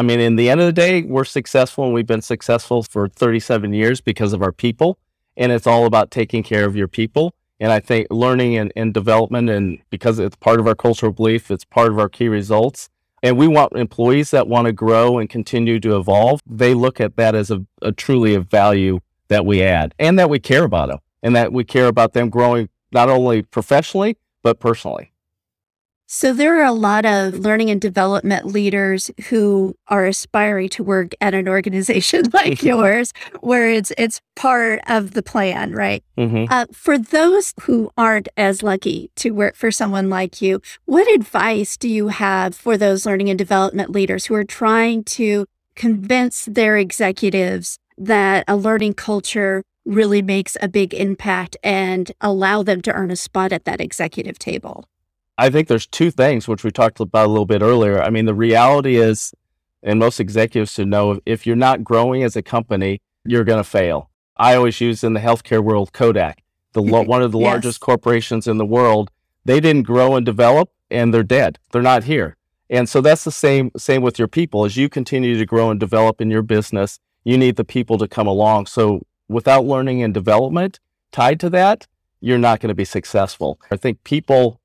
I 0.00 0.02
mean, 0.02 0.18
in 0.18 0.36
the 0.36 0.48
end 0.48 0.62
of 0.62 0.66
the 0.66 0.72
day, 0.72 1.02
we're 1.02 1.24
successful 1.24 1.84
and 1.84 1.92
we've 1.92 2.06
been 2.06 2.22
successful 2.22 2.82
for 2.82 3.06
37 3.06 3.74
years 3.74 4.00
because 4.00 4.32
of 4.32 4.40
our 4.40 4.50
people. 4.50 4.98
And 5.36 5.52
it's 5.52 5.66
all 5.66 5.84
about 5.84 6.10
taking 6.10 6.42
care 6.42 6.64
of 6.64 6.74
your 6.74 6.88
people. 6.88 7.34
And 7.60 7.70
I 7.70 7.80
think 7.80 8.06
learning 8.08 8.56
and, 8.56 8.72
and 8.74 8.94
development, 8.94 9.50
and 9.50 9.78
because 9.90 10.18
it's 10.18 10.36
part 10.36 10.58
of 10.58 10.66
our 10.66 10.74
cultural 10.74 11.12
belief, 11.12 11.50
it's 11.50 11.66
part 11.66 11.92
of 11.92 11.98
our 11.98 12.08
key 12.08 12.28
results. 12.28 12.88
And 13.22 13.36
we 13.36 13.46
want 13.46 13.74
employees 13.76 14.30
that 14.30 14.48
want 14.48 14.68
to 14.68 14.72
grow 14.72 15.18
and 15.18 15.28
continue 15.28 15.78
to 15.80 15.98
evolve. 15.98 16.40
They 16.46 16.72
look 16.72 16.98
at 16.98 17.16
that 17.16 17.34
as 17.34 17.50
a, 17.50 17.66
a 17.82 17.92
truly 17.92 18.34
a 18.34 18.40
value 18.40 19.00
that 19.28 19.44
we 19.44 19.62
add 19.62 19.94
and 19.98 20.18
that 20.18 20.30
we 20.30 20.38
care 20.38 20.64
about 20.64 20.88
them 20.88 21.00
and 21.22 21.36
that 21.36 21.52
we 21.52 21.62
care 21.62 21.88
about 21.88 22.14
them 22.14 22.30
growing 22.30 22.70
not 22.90 23.10
only 23.10 23.42
professionally, 23.42 24.16
but 24.42 24.60
personally. 24.60 25.09
So, 26.12 26.32
there 26.32 26.60
are 26.60 26.64
a 26.64 26.72
lot 26.72 27.06
of 27.06 27.34
learning 27.38 27.70
and 27.70 27.80
development 27.80 28.44
leaders 28.44 29.12
who 29.28 29.76
are 29.86 30.06
aspiring 30.06 30.68
to 30.70 30.82
work 30.82 31.12
at 31.20 31.34
an 31.34 31.46
organization 31.46 32.24
like 32.32 32.64
yours, 32.64 33.12
where 33.42 33.70
it's 33.70 33.92
it's 33.96 34.20
part 34.34 34.80
of 34.88 35.12
the 35.12 35.22
plan, 35.22 35.70
right? 35.70 36.02
Mm-hmm. 36.18 36.52
Uh, 36.52 36.66
for 36.72 36.98
those 36.98 37.54
who 37.60 37.92
aren't 37.96 38.28
as 38.36 38.64
lucky 38.64 39.12
to 39.14 39.30
work 39.30 39.54
for 39.54 39.70
someone 39.70 40.10
like 40.10 40.42
you, 40.42 40.60
what 40.84 41.08
advice 41.14 41.76
do 41.76 41.88
you 41.88 42.08
have 42.08 42.56
for 42.56 42.76
those 42.76 43.06
learning 43.06 43.30
and 43.30 43.38
development 43.38 43.90
leaders 43.90 44.26
who 44.26 44.34
are 44.34 44.42
trying 44.42 45.04
to 45.04 45.46
convince 45.76 46.44
their 46.46 46.76
executives 46.76 47.78
that 47.96 48.42
a 48.48 48.56
learning 48.56 48.94
culture 48.94 49.62
really 49.84 50.22
makes 50.22 50.56
a 50.60 50.66
big 50.66 50.92
impact 50.92 51.56
and 51.62 52.10
allow 52.20 52.64
them 52.64 52.82
to 52.82 52.92
earn 52.94 53.12
a 53.12 53.16
spot 53.16 53.52
at 53.52 53.64
that 53.64 53.80
executive 53.80 54.40
table? 54.40 54.88
I 55.40 55.48
think 55.48 55.68
there's 55.68 55.86
two 55.86 56.10
things 56.10 56.46
which 56.46 56.64
we 56.64 56.70
talked 56.70 57.00
about 57.00 57.24
a 57.24 57.30
little 57.30 57.46
bit 57.46 57.62
earlier. 57.62 58.02
I 58.02 58.10
mean, 58.10 58.26
the 58.26 58.34
reality 58.34 58.96
is, 58.96 59.32
and 59.82 59.98
most 59.98 60.20
executives 60.20 60.72
should 60.72 60.88
know, 60.88 61.18
if 61.24 61.46
you're 61.46 61.56
not 61.56 61.82
growing 61.82 62.22
as 62.22 62.36
a 62.36 62.42
company, 62.42 63.00
you're 63.24 63.44
going 63.44 63.58
to 63.58 63.64
fail. 63.64 64.10
I 64.36 64.54
always 64.54 64.82
use 64.82 65.02
in 65.02 65.14
the 65.14 65.20
healthcare 65.20 65.64
world 65.64 65.94
Kodak, 65.94 66.42
the 66.74 66.82
one 66.82 67.22
of 67.22 67.32
the 67.32 67.38
yes. 67.38 67.46
largest 67.46 67.80
corporations 67.80 68.46
in 68.46 68.58
the 68.58 68.66
world. 68.66 69.10
They 69.46 69.60
didn't 69.60 69.84
grow 69.84 70.14
and 70.14 70.26
develop, 70.26 70.70
and 70.90 71.14
they're 71.14 71.22
dead. 71.22 71.58
They're 71.72 71.80
not 71.80 72.04
here. 72.04 72.36
And 72.68 72.86
so 72.86 73.00
that's 73.00 73.24
the 73.24 73.32
same 73.32 73.70
same 73.78 74.02
with 74.02 74.18
your 74.18 74.28
people. 74.28 74.66
As 74.66 74.76
you 74.76 74.90
continue 74.90 75.38
to 75.38 75.46
grow 75.46 75.70
and 75.70 75.80
develop 75.80 76.20
in 76.20 76.30
your 76.30 76.42
business, 76.42 77.00
you 77.24 77.38
need 77.38 77.56
the 77.56 77.64
people 77.64 77.96
to 77.96 78.06
come 78.06 78.26
along. 78.26 78.66
So 78.66 79.06
without 79.28 79.64
learning 79.64 80.02
and 80.02 80.12
development 80.12 80.80
tied 81.12 81.40
to 81.40 81.48
that, 81.50 81.86
you're 82.20 82.36
not 82.36 82.60
going 82.60 82.68
to 82.68 82.74
be 82.74 82.84
successful. 82.84 83.58
I 83.70 83.76
think 83.76 84.04
people 84.04 84.59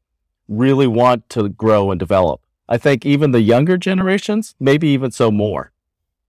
really 0.47 0.87
want 0.87 1.29
to 1.29 1.49
grow 1.49 1.91
and 1.91 1.99
develop. 1.99 2.41
I 2.67 2.77
think 2.77 3.05
even 3.05 3.31
the 3.31 3.41
younger 3.41 3.77
generations, 3.77 4.55
maybe 4.59 4.87
even 4.89 5.11
so 5.11 5.31
more. 5.31 5.71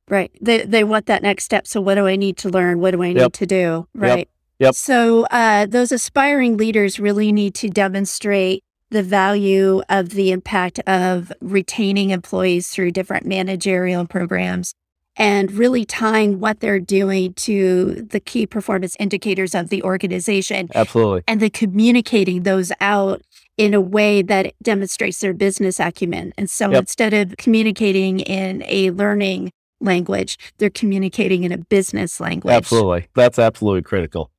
Right. 0.08 0.30
They 0.40 0.62
they 0.62 0.85
want 0.85 1.06
that 1.06 1.23
next 1.23 1.44
step. 1.44 1.66
So 1.66 1.80
what 1.80 1.96
do 1.96 2.06
I 2.06 2.16
need 2.16 2.37
to 2.38 2.49
learn? 2.49 2.80
What 2.80 2.92
do 2.92 3.02
I 3.02 3.08
need 3.08 3.18
Yep. 3.20 3.32
to 3.32 3.46
do? 3.46 3.88
Right. 3.94 4.28
Yep. 4.58 4.75
So 4.75 5.25
uh, 5.30 5.66
those 5.66 5.92
aspiring 5.92 6.56
leaders 6.56 7.00
really 7.00 7.32
need 7.32 7.54
to 7.56 7.68
demonstrate 7.68 8.62
the 8.90 9.02
value 9.02 9.82
of 9.88 10.11
the 10.11 10.30
impact 10.30 10.78
of 10.87 11.32
retaining 11.40 12.11
employees 12.11 12.68
through 12.68 12.92
different 12.92 13.26
managerial 13.26 14.06
programs 14.06 14.75
and 15.16 15.50
really 15.52 15.85
tying 15.85 16.38
what 16.38 16.61
they're 16.61 16.78
doing 16.78 17.32
to 17.35 18.06
the 18.11 18.20
key 18.20 18.46
performance 18.46 18.96
indicators 19.00 19.54
of 19.54 19.70
the 19.70 19.82
organization 19.82 20.68
Absolutely. 20.75 21.23
and 21.26 21.40
then 21.40 21.50
communicating 21.50 22.44
those 22.44 22.70
out 22.80 23.23
in 23.56 23.75
a 23.75 23.80
way 23.80 24.22
that 24.22 24.54
demonstrates 24.62 25.20
their 25.20 25.32
business 25.32 25.80
acumen. 25.80 26.32
And 26.36 26.48
so 26.50 26.70
Yep. 26.70 26.80
instead 26.80 27.14
of 27.14 27.36
communicating 27.38 28.20
in 28.20 28.62
a 28.66 28.90
learning 28.90 29.50
language, 29.80 30.38
they're 30.58 30.70
communicating 30.70 31.44
in 31.44 31.52
a 31.52 31.58
business 31.58 32.20
language. 32.20 32.54
Absolutely. 32.54 33.08
That's 33.14 33.38
absolutely 33.38 33.82
critical. 33.82 34.30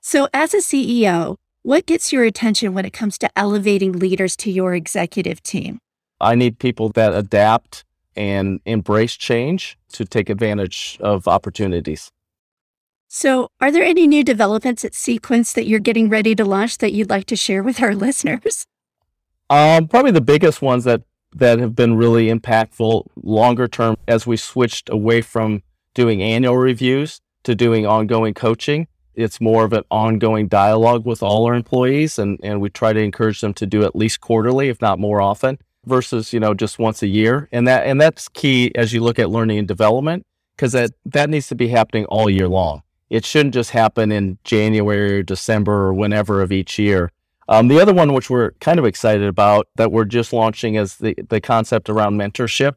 So, 0.00 0.28
as 0.32 0.54
a 0.54 0.58
CEO, 0.62 1.36
what 1.62 1.84
gets 1.86 2.12
your 2.12 2.24
attention 2.24 2.72
when 2.72 2.84
it 2.86 2.92
comes 2.92 3.18
to 3.18 3.28
elevating 3.36 3.92
leaders 3.92 4.34
to 4.38 4.50
your 4.50 4.74
executive 4.74 5.42
team? 5.42 5.78
I 6.20 6.34
need 6.34 6.58
people 6.58 6.88
that 6.90 7.14
adapt 7.14 7.84
and 8.16 8.60
embrace 8.64 9.14
change 9.14 9.78
to 9.92 10.04
take 10.04 10.30
advantage 10.30 10.98
of 11.00 11.28
opportunities. 11.28 12.10
So, 13.12 13.48
are 13.60 13.72
there 13.72 13.82
any 13.82 14.06
new 14.06 14.22
developments 14.22 14.84
at 14.84 14.92
CQuence 14.92 15.52
that 15.54 15.66
you're 15.66 15.80
getting 15.80 16.08
ready 16.08 16.36
to 16.36 16.44
launch 16.44 16.78
that 16.78 16.92
you'd 16.92 17.10
like 17.10 17.24
to 17.24 17.34
share 17.34 17.60
with 17.60 17.82
our 17.82 17.92
listeners? 18.06 18.68
Um, 19.50 19.88
probably 19.88 20.12
the 20.12 20.20
biggest 20.20 20.62
ones 20.62 20.84
that 20.84 21.02
that 21.34 21.58
have 21.58 21.74
been 21.74 21.96
really 21.96 22.28
impactful 22.28 23.06
longer 23.16 23.66
term 23.66 23.96
as 24.06 24.28
we 24.28 24.36
switched 24.36 24.88
away 24.90 25.22
from 25.22 25.64
doing 25.92 26.22
annual 26.22 26.56
reviews 26.56 27.20
to 27.42 27.56
doing 27.56 27.84
ongoing 27.84 28.32
coaching. 28.32 28.86
It's 29.16 29.40
more 29.40 29.64
of 29.64 29.72
an 29.72 29.82
ongoing 29.90 30.46
dialogue 30.46 31.04
with 31.04 31.20
all 31.20 31.46
our 31.46 31.54
employees 31.54 32.16
and, 32.16 32.38
and 32.44 32.60
we 32.60 32.70
try 32.70 32.92
to 32.92 33.00
encourage 33.00 33.40
them 33.40 33.54
to 33.54 33.66
do 33.66 33.82
at 33.82 33.96
least 33.96 34.20
quarterly, 34.20 34.68
if 34.68 34.80
not 34.80 35.00
more 35.00 35.20
often, 35.20 35.58
versus, 35.84 36.32
you 36.32 36.38
know, 36.38 36.54
just 36.54 36.78
once 36.78 37.02
a 37.02 37.08
year. 37.08 37.48
And 37.50 37.66
that 37.66 37.86
and 37.86 38.00
that's 38.00 38.28
key 38.28 38.70
as 38.76 38.92
you 38.92 39.00
look 39.00 39.18
at 39.18 39.30
learning 39.30 39.58
and 39.58 39.66
development, 39.66 40.24
because 40.54 40.70
that, 40.72 40.92
that 41.06 41.28
needs 41.28 41.48
to 41.48 41.56
be 41.56 41.66
happening 41.66 42.04
all 42.04 42.30
year 42.30 42.46
long. 42.46 42.82
It 43.10 43.24
shouldn't 43.24 43.54
just 43.54 43.70
happen 43.70 44.12
in 44.12 44.38
January 44.44 45.18
or 45.18 45.22
December 45.22 45.72
or 45.72 45.92
whenever 45.92 46.40
of 46.40 46.52
each 46.52 46.78
year. 46.78 47.10
Um, 47.48 47.66
the 47.66 47.80
other 47.80 47.92
one, 47.92 48.12
which 48.12 48.30
we're 48.30 48.52
kind 48.60 48.78
of 48.78 48.84
excited 48.84 49.26
about, 49.26 49.68
that 49.74 49.90
we're 49.90 50.04
just 50.04 50.32
launching, 50.32 50.76
is 50.76 50.96
the 50.96 51.16
the 51.28 51.40
concept 51.40 51.90
around 51.90 52.16
mentorship. 52.16 52.76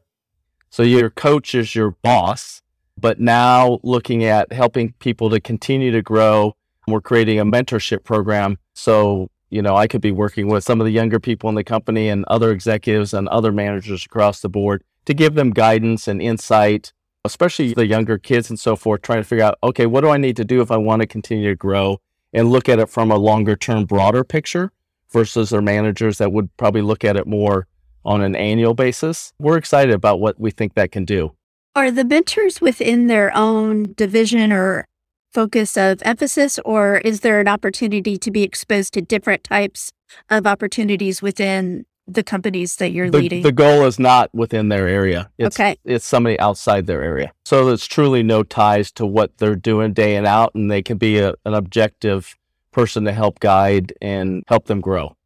So 0.70 0.82
your 0.82 1.10
coach 1.10 1.54
is 1.54 1.76
your 1.76 1.92
boss, 1.92 2.60
but 3.00 3.20
now 3.20 3.78
looking 3.84 4.24
at 4.24 4.52
helping 4.52 4.92
people 4.94 5.30
to 5.30 5.40
continue 5.40 5.92
to 5.92 6.02
grow, 6.02 6.56
we're 6.88 7.00
creating 7.00 7.38
a 7.38 7.44
mentorship 7.44 8.02
program. 8.02 8.58
So 8.74 9.30
you 9.50 9.62
know, 9.62 9.76
I 9.76 9.86
could 9.86 10.00
be 10.00 10.10
working 10.10 10.48
with 10.48 10.64
some 10.64 10.80
of 10.80 10.84
the 10.84 10.90
younger 10.90 11.20
people 11.20 11.48
in 11.48 11.54
the 11.54 11.62
company 11.62 12.08
and 12.08 12.24
other 12.24 12.50
executives 12.50 13.14
and 13.14 13.28
other 13.28 13.52
managers 13.52 14.04
across 14.04 14.40
the 14.40 14.48
board 14.48 14.82
to 15.04 15.14
give 15.14 15.34
them 15.34 15.50
guidance 15.50 16.08
and 16.08 16.20
insight, 16.20 16.92
especially 17.24 17.74
the 17.74 17.86
younger 17.86 18.18
kids 18.18 18.50
and 18.50 18.58
so 18.58 18.76
forth, 18.76 19.02
trying 19.02 19.20
to 19.20 19.24
figure 19.24 19.44
out, 19.44 19.58
okay, 19.62 19.86
what 19.86 20.02
do 20.02 20.10
I 20.10 20.16
need 20.16 20.36
to 20.36 20.44
do 20.44 20.60
if 20.60 20.70
I 20.70 20.76
want 20.76 21.00
to 21.00 21.06
continue 21.06 21.48
to 21.48 21.56
grow? 21.56 22.00
and 22.34 22.50
look 22.50 22.68
at 22.68 22.78
it 22.78 22.90
from 22.90 23.10
a 23.10 23.16
longer 23.16 23.56
term, 23.56 23.86
broader 23.86 24.24
picture 24.24 24.72
versus 25.10 25.50
their 25.50 25.62
managers 25.62 26.18
that 26.18 26.32
would 26.32 26.54
probably 26.56 26.82
look 26.82 27.04
at 27.04 27.16
it 27.16 27.26
more 27.26 27.66
on 28.04 28.20
an 28.20 28.34
annual 28.34 28.74
basis. 28.74 29.32
We're 29.38 29.56
excited 29.56 29.94
about 29.94 30.20
what 30.20 30.38
we 30.38 30.50
think 30.50 30.74
that 30.74 30.92
can 30.92 31.04
do. 31.04 31.34
Are 31.76 31.90
the 31.90 32.04
mentors 32.04 32.60
within 32.60 33.06
their 33.06 33.34
own 33.34 33.94
division 33.96 34.52
or 34.52 34.84
focus 35.32 35.76
of 35.76 36.02
emphasis, 36.02 36.58
or 36.64 36.98
is 36.98 37.20
there 37.20 37.40
an 37.40 37.48
opportunity 37.48 38.18
to 38.18 38.30
be 38.30 38.42
exposed 38.42 38.92
to 38.94 39.00
different 39.00 39.42
types 39.42 39.90
of 40.28 40.46
opportunities 40.46 41.22
within 41.22 41.86
the 42.06 42.22
companies 42.22 42.76
that 42.76 42.90
you're 42.92 43.10
The, 43.10 43.18
leading? 43.18 43.42
the 43.42 43.52
goal 43.52 43.84
is 43.86 43.98
not 43.98 44.30
within 44.34 44.68
their 44.68 44.86
area. 44.88 45.30
It's, 45.38 45.56
Okay. 45.58 45.76
it's 45.84 46.04
somebody 46.04 46.38
outside 46.38 46.86
their 46.86 47.02
area. 47.02 47.32
So 47.44 47.64
there's 47.66 47.86
truly 47.86 48.22
no 48.22 48.42
ties 48.42 48.90
to 48.92 49.06
what 49.06 49.38
they're 49.38 49.56
doing 49.56 49.92
day 49.92 50.16
and 50.16 50.26
out, 50.26 50.54
and 50.54 50.70
they 50.70 50.82
can 50.82 50.98
be 50.98 51.18
a, 51.18 51.34
an 51.44 51.54
objective 51.54 52.36
person 52.72 53.04
to 53.04 53.12
help 53.12 53.40
guide 53.40 53.92
and 54.02 54.42
help 54.48 54.66
them 54.66 54.80
grow. 54.80 55.16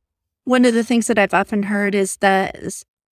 One 0.45 0.65
of 0.65 0.75
the 0.75 0.85
things 0.85 1.07
that 1.09 1.19
I've 1.19 1.35
often 1.35 1.65
heard 1.65 1.95
is 1.95 2.17
that 2.19 2.57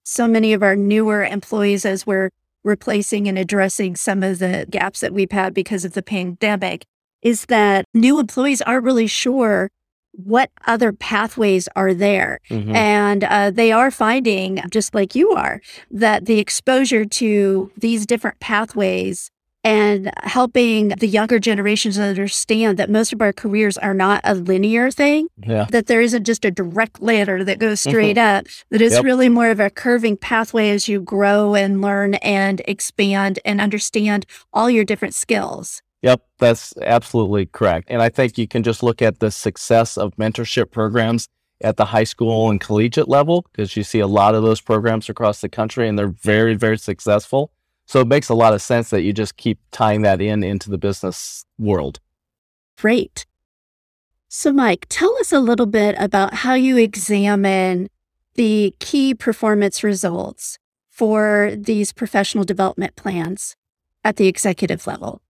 so 0.04 0.28
many 0.28 0.52
of 0.52 0.62
our 0.62 0.76
newer 0.76 1.24
employees, 1.24 1.84
as 1.84 2.06
we're 2.06 2.30
replacing 2.64 3.28
and 3.28 3.38
addressing 3.38 3.96
some 3.96 4.22
of 4.22 4.38
the 4.38 4.66
gaps 4.70 5.00
that 5.00 5.12
we've 5.12 5.30
had 5.32 5.54
because 5.54 5.84
of 5.84 5.92
the 5.94 6.02
pandemic, 6.02 6.84
is 7.22 7.46
that 7.46 7.84
new 7.94 8.20
employees 8.20 8.62
aren't 8.62 8.84
really 8.84 9.06
sure 9.06 9.70
what 10.24 10.50
other 10.66 10.92
pathways 10.92 11.68
are 11.76 11.92
there. 11.94 12.40
Mhm. 12.50 12.74
And 12.74 13.24
uh, 13.24 13.50
they 13.50 13.70
are 13.72 13.90
finding, 13.90 14.60
just 14.70 14.94
like 14.94 15.14
you 15.14 15.30
are, 15.32 15.60
that 15.90 16.26
the 16.26 16.38
exposure 16.38 17.04
to 17.04 17.70
these 17.76 18.06
different 18.06 18.40
pathways 18.40 19.30
and 19.62 20.12
helping 20.22 20.88
the 20.90 21.08
younger 21.08 21.40
generations 21.40 21.98
understand 21.98 22.78
that 22.78 22.88
most 22.88 23.12
of 23.12 23.20
our 23.20 23.32
careers 23.32 23.76
are 23.76 23.94
not 23.94 24.20
a 24.22 24.32
linear 24.34 24.92
thing, 24.92 25.26
Yeah. 25.44 25.66
that 25.70 25.86
there 25.88 26.00
isn't 26.00 26.22
just 26.24 26.44
a 26.44 26.52
direct 26.52 27.02
ladder 27.02 27.42
that 27.42 27.58
goes 27.58 27.80
straight 27.80 28.16
up, 28.16 28.46
that 28.70 28.80
it's 28.80 28.94
Yep. 28.94 29.04
really 29.04 29.28
more 29.28 29.50
of 29.50 29.58
a 29.58 29.68
curving 29.68 30.16
pathway 30.16 30.70
as 30.70 30.86
you 30.88 31.00
grow 31.00 31.56
and 31.56 31.82
learn 31.82 32.14
and 32.14 32.62
expand 32.68 33.40
and 33.44 33.60
understand 33.60 34.24
all 34.52 34.70
your 34.70 34.84
different 34.84 35.14
skills. 35.16 35.82
Yep, 36.02 36.22
that's 36.38 36.74
absolutely 36.82 37.46
correct. 37.46 37.88
And 37.90 38.02
I 38.02 38.08
think 38.08 38.38
you 38.38 38.46
can 38.46 38.62
just 38.62 38.82
look 38.82 39.02
at 39.02 39.20
the 39.20 39.30
success 39.30 39.96
of 39.96 40.14
mentorship 40.16 40.70
programs 40.70 41.28
at 41.62 41.76
the 41.76 41.86
high 41.86 42.04
school 42.04 42.50
and 42.50 42.60
collegiate 42.60 43.08
level 43.08 43.46
because 43.50 43.76
you 43.76 43.82
see 43.82 44.00
a 44.00 44.06
lot 44.06 44.34
of 44.34 44.42
those 44.42 44.60
programs 44.60 45.08
across 45.08 45.40
the 45.40 45.48
country 45.48 45.88
and 45.88 45.98
they're 45.98 46.08
very, 46.08 46.54
very 46.54 46.78
successful. 46.78 47.50
So 47.86 48.00
it 48.00 48.08
makes 48.08 48.28
a 48.28 48.34
lot 48.34 48.52
of 48.52 48.60
sense 48.60 48.90
that 48.90 49.02
you 49.02 49.12
just 49.12 49.36
keep 49.36 49.58
tying 49.70 50.02
that 50.02 50.20
in 50.20 50.42
into 50.42 50.70
the 50.70 50.78
business 50.78 51.44
world. 51.58 52.00
Great. 52.76 53.24
So, 54.28 54.52
Mike, 54.52 54.86
tell 54.88 55.16
us 55.18 55.32
a 55.32 55.40
little 55.40 55.66
bit 55.66 55.94
about 55.98 56.34
how 56.34 56.54
you 56.54 56.76
examine 56.76 57.88
the 58.34 58.74
key 58.80 59.14
performance 59.14 59.82
results 59.82 60.58
for 60.90 61.52
these 61.56 61.92
professional 61.92 62.44
development 62.44 62.96
plans 62.96 63.56
at 64.04 64.16
the 64.16 64.26
executive 64.26 64.86
level. 64.86 65.22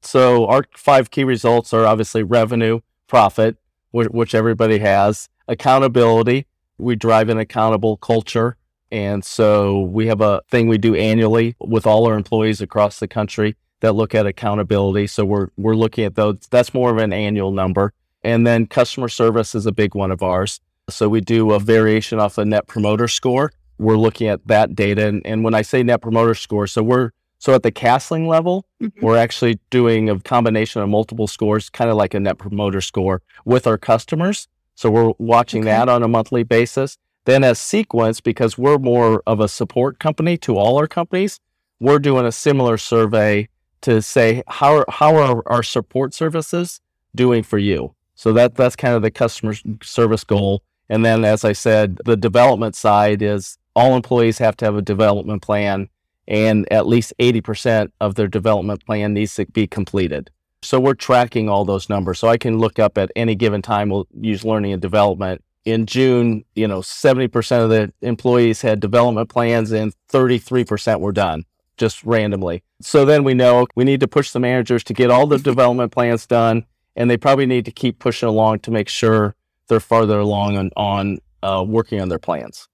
So 0.00 0.46
our 0.46 0.64
five 0.74 1.10
key 1.10 1.24
results 1.24 1.72
are 1.72 1.84
obviously 1.84 2.22
revenue, 2.22 2.80
profit, 3.06 3.56
which, 3.90 4.34
everybody 4.34 4.78
has, 4.78 5.28
accountability. 5.48 6.46
We 6.78 6.94
drive 6.96 7.28
an 7.28 7.38
accountable 7.38 7.96
culture. 7.96 8.56
And 8.90 9.24
so 9.24 9.80
we 9.80 10.06
have 10.06 10.20
a 10.20 10.42
thing 10.50 10.68
we 10.68 10.78
do 10.78 10.94
annually 10.94 11.56
with 11.60 11.86
all 11.86 12.06
our 12.06 12.14
employees 12.14 12.60
across 12.60 12.98
the 13.00 13.08
country 13.08 13.56
that 13.80 13.92
look 13.92 14.14
at 14.14 14.26
accountability. 14.26 15.06
So 15.06 15.24
we're 15.24 15.48
we're 15.56 15.74
looking 15.74 16.04
at 16.04 16.14
those. 16.14 16.36
That's 16.50 16.72
more 16.72 16.90
of 16.90 16.98
an 16.98 17.12
annual 17.12 17.52
number. 17.52 17.92
And 18.22 18.46
then 18.46 18.66
customer 18.66 19.08
service 19.08 19.54
is 19.54 19.66
a 19.66 19.72
big 19.72 19.94
one 19.94 20.10
of 20.10 20.22
ours. 20.22 20.60
So 20.90 21.08
we 21.08 21.20
do 21.20 21.52
a 21.52 21.60
variation 21.60 22.18
off 22.18 22.38
a 22.38 22.44
net 22.44 22.66
promoter 22.66 23.08
score. 23.08 23.52
We're 23.78 23.96
looking 23.96 24.28
at 24.28 24.46
that 24.46 24.74
data. 24.74 25.06
And, 25.06 25.24
and 25.24 25.44
when 25.44 25.54
I 25.54 25.62
say 25.62 25.82
net 25.82 26.00
promoter 26.00 26.34
score, 26.34 26.66
so 26.66 26.82
we're 26.82 27.10
so 27.38 27.54
at 27.54 27.62
the 27.62 27.70
Cassling 27.70 28.26
level, 28.28 28.64
Mhm. 28.82 28.92
we're 29.02 29.16
actually 29.16 29.58
doing 29.70 30.08
a 30.10 30.18
combination 30.20 30.82
of 30.82 30.88
multiple 30.88 31.26
scores, 31.26 31.70
kind 31.70 31.90
of 31.90 31.96
like 31.96 32.14
a 32.14 32.20
net 32.20 32.38
promoter 32.38 32.80
score 32.80 33.22
with 33.44 33.66
our 33.66 33.78
customers. 33.78 34.48
So 34.74 34.90
we're 34.90 35.12
watching 35.18 35.62
Okay. 35.62 35.70
that 35.70 35.88
on 35.88 36.02
a 36.02 36.08
monthly 36.08 36.42
basis. 36.42 36.98
Then 37.24 37.44
as 37.44 37.58
CQuence, 37.58 38.22
because 38.22 38.56
we're 38.56 38.78
more 38.78 39.22
of 39.26 39.40
a 39.40 39.48
support 39.48 39.98
company 39.98 40.36
to 40.38 40.56
all 40.56 40.78
our 40.78 40.86
companies, 40.86 41.40
we're 41.80 41.98
doing 41.98 42.24
a 42.26 42.32
similar 42.32 42.76
survey 42.78 43.48
to 43.82 44.02
say 44.02 44.42
how 44.48 44.76
are, 44.78 44.84
how 44.88 45.14
are 45.16 45.42
our 45.46 45.62
support 45.62 46.14
services 46.14 46.80
doing 47.14 47.42
for 47.42 47.58
you. 47.58 47.94
So 48.14 48.32
that 48.32 48.54
that's 48.56 48.74
kind 48.76 48.94
of 48.94 49.02
the 49.02 49.10
customer 49.10 49.54
service 49.82 50.24
goal. 50.24 50.62
And 50.88 51.04
then 51.04 51.24
as 51.24 51.44
I 51.44 51.52
said, 51.52 52.00
the 52.04 52.16
development 52.16 52.74
side 52.74 53.22
is 53.22 53.58
all 53.76 53.94
employees 53.94 54.38
have 54.38 54.56
to 54.56 54.64
have 54.64 54.74
a 54.76 54.82
development 54.82 55.42
plan 55.42 55.88
and 56.28 56.70
at 56.70 56.86
least 56.86 57.12
80% 57.18 57.90
of 58.00 58.14
their 58.14 58.28
development 58.28 58.84
plan 58.84 59.14
needs 59.14 59.34
to 59.36 59.46
be 59.46 59.66
completed. 59.66 60.30
So 60.62 60.78
we're 60.78 60.94
tracking 60.94 61.48
all 61.48 61.64
those 61.64 61.88
numbers. 61.88 62.18
So 62.18 62.28
I 62.28 62.36
can 62.36 62.58
look 62.58 62.78
up 62.78 62.98
at 62.98 63.10
any 63.16 63.34
given 63.34 63.62
time, 63.62 63.88
we'll 63.88 64.06
use 64.20 64.44
learning 64.44 64.72
and 64.74 64.82
development. 64.82 65.42
In 65.64 65.86
June, 65.86 66.44
you 66.54 66.68
know, 66.68 66.80
70% 66.80 67.64
of 67.64 67.70
the 67.70 67.92
employees 68.02 68.60
had 68.60 68.78
development 68.78 69.30
plans 69.30 69.72
and 69.72 69.92
33% 70.12 71.00
were 71.00 71.12
done 71.12 71.44
just 71.78 72.04
randomly. 72.04 72.62
So 72.80 73.04
then 73.04 73.24
we 73.24 73.34
know 73.34 73.66
we 73.74 73.84
need 73.84 74.00
to 74.00 74.08
push 74.08 74.32
the 74.32 74.40
managers 74.40 74.84
to 74.84 74.94
get 74.94 75.10
all 75.10 75.26
the 75.26 75.38
development 75.38 75.92
plans 75.92 76.26
done. 76.26 76.66
And 76.96 77.08
they 77.08 77.16
probably 77.16 77.46
need 77.46 77.64
to 77.64 77.70
keep 77.70 78.00
pushing 78.00 78.28
along 78.28 78.60
to 78.60 78.70
make 78.70 78.88
sure 78.88 79.36
they're 79.68 79.80
farther 79.80 80.18
along 80.18 80.58
on, 80.58 80.70
on 80.76 81.18
uh, 81.42 81.64
working 81.66 82.00
on 82.00 82.08
their 82.08 82.18
plans. 82.18 82.68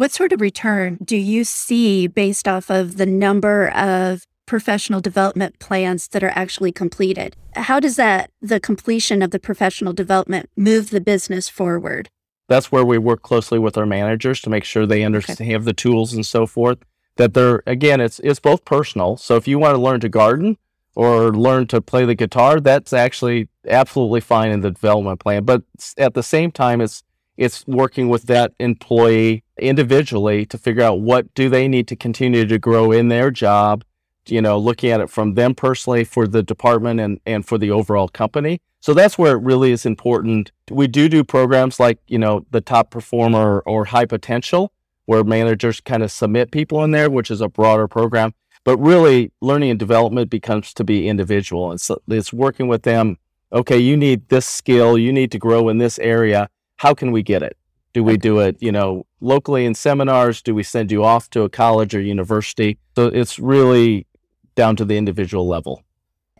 What 0.00 0.12
sort 0.12 0.32
of 0.32 0.40
return 0.40 0.96
do 1.04 1.14
you 1.14 1.44
see 1.44 2.06
based 2.06 2.48
off 2.48 2.70
of 2.70 2.96
the 2.96 3.04
number 3.04 3.68
of 3.68 4.26
professional 4.46 5.02
development 5.02 5.58
plans 5.58 6.08
that 6.08 6.24
are 6.24 6.32
actually 6.34 6.72
completed? 6.72 7.36
How 7.54 7.80
does 7.80 7.96
that, 7.96 8.30
the 8.40 8.60
completion 8.60 9.20
of 9.20 9.30
the 9.30 9.38
professional 9.38 9.92
development, 9.92 10.48
move 10.56 10.88
the 10.88 11.02
business 11.02 11.50
forward? 11.50 12.08
That's 12.48 12.72
where 12.72 12.82
we 12.82 12.96
work 12.96 13.20
closely 13.20 13.58
with 13.58 13.76
our 13.76 13.84
managers 13.84 14.40
to 14.40 14.48
make 14.48 14.64
sure 14.64 14.86
they 14.86 15.04
understand 15.04 15.42
okay. 15.42 15.52
have 15.52 15.66
the 15.66 15.74
tools 15.74 16.14
and 16.14 16.24
so 16.24 16.46
forth. 16.46 16.78
That 17.16 17.34
they're 17.34 17.62
again, 17.66 18.00
it's 18.00 18.20
it's 18.20 18.40
both 18.40 18.64
personal. 18.64 19.18
So 19.18 19.36
if 19.36 19.46
you 19.46 19.58
want 19.58 19.74
to 19.74 19.82
learn 19.82 20.00
to 20.00 20.08
garden, 20.08 20.56
or 20.94 21.30
learn 21.30 21.66
to 21.66 21.82
play 21.82 22.06
the 22.06 22.14
guitar, 22.14 22.58
that's 22.58 22.94
actually 22.94 23.50
absolutely 23.68 24.22
fine 24.22 24.50
in 24.50 24.62
the 24.62 24.70
development 24.70 25.20
plan. 25.20 25.44
But 25.44 25.62
at 25.98 26.14
the 26.14 26.22
same 26.22 26.52
time, 26.52 26.80
it's 26.80 27.02
it's 27.36 27.66
working 27.66 28.08
with 28.08 28.24
that 28.24 28.52
employee 28.58 29.42
individually 29.60 30.46
to 30.46 30.58
figure 30.58 30.82
out 30.82 31.00
what 31.00 31.32
do 31.34 31.48
they 31.48 31.68
need 31.68 31.88
to 31.88 31.96
continue 31.96 32.46
to 32.46 32.58
grow 32.58 32.92
in 32.92 33.08
their 33.08 33.30
job, 33.30 33.84
you 34.26 34.42
know, 34.42 34.58
looking 34.58 34.90
at 34.90 35.00
it 35.00 35.10
from 35.10 35.34
them 35.34 35.54
personally 35.54 36.04
for 36.04 36.26
the 36.26 36.42
department 36.42 37.00
and, 37.00 37.20
and 37.26 37.46
for 37.46 37.58
the 37.58 37.70
overall 37.70 38.08
company. 38.08 38.60
So 38.80 38.94
that's 38.94 39.18
where 39.18 39.36
it 39.36 39.42
really 39.42 39.72
is 39.72 39.84
important. 39.84 40.52
We 40.70 40.86
do 40.86 41.08
do 41.08 41.22
programs 41.22 41.78
like, 41.78 41.98
you 42.06 42.18
know, 42.18 42.46
the 42.50 42.60
top 42.60 42.90
performer 42.90 43.60
or 43.66 43.84
high 43.84 44.06
potential, 44.06 44.72
where 45.04 45.22
managers 45.22 45.80
kind 45.80 46.02
of 46.02 46.10
submit 46.10 46.50
people 46.50 46.82
in 46.84 46.90
there, 46.92 47.10
which 47.10 47.30
is 47.30 47.40
a 47.40 47.48
broader 47.48 47.88
program. 47.88 48.32
But 48.64 48.78
really, 48.78 49.32
learning 49.40 49.70
and 49.70 49.78
development 49.78 50.30
becomes 50.30 50.72
to 50.74 50.84
be 50.84 51.08
individual. 51.08 51.70
And 51.70 51.80
so 51.80 52.00
it's 52.08 52.32
working 52.32 52.68
with 52.68 52.82
them. 52.82 53.18
Okay, 53.52 53.78
you 53.78 53.96
need 53.96 54.28
this 54.28 54.46
skill. 54.46 54.96
You 54.96 55.12
need 55.12 55.32
to 55.32 55.38
grow 55.38 55.68
in 55.68 55.78
this 55.78 55.98
area. 55.98 56.48
How 56.76 56.94
can 56.94 57.10
we 57.10 57.22
get 57.22 57.42
it? 57.42 57.56
Do 57.92 58.04
we 58.04 58.16
do 58.16 58.38
it, 58.38 58.56
you 58.60 58.70
know, 58.70 59.04
locally 59.20 59.64
in 59.64 59.74
seminars? 59.74 60.42
Do 60.42 60.54
we 60.54 60.62
send 60.62 60.90
you 60.90 61.04
off 61.04 61.30
to 61.30 61.42
a 61.42 61.48
college 61.48 61.94
or 61.94 62.00
university? 62.00 62.78
So 62.96 63.06
it's 63.06 63.38
really 63.38 64.06
down 64.54 64.76
to 64.76 64.84
the 64.84 64.96
individual 64.96 65.46
level. 65.46 65.82